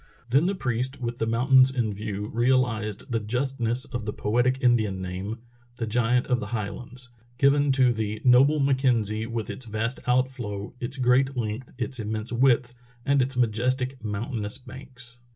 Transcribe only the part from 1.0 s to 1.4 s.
the